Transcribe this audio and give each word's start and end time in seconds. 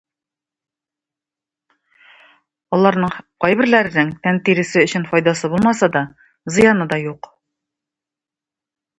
Аларның 2.77 3.11
кайберләренең 3.45 4.09
тән 4.23 4.39
тиресе 4.47 4.83
өчен 4.85 5.05
файдасы 5.11 5.51
булмаса 5.53 5.91
да, 5.97 6.03
зыяны 6.57 6.89
да 6.95 6.99
юк. 7.05 7.29